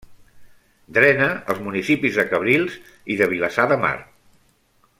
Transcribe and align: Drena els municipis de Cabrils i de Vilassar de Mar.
Drena 0.97 1.27
els 1.53 1.61
municipis 1.67 2.17
de 2.21 2.25
Cabrils 2.31 2.79
i 3.17 3.19
de 3.21 3.29
Vilassar 3.35 3.67
de 3.75 3.79
Mar. 3.85 3.95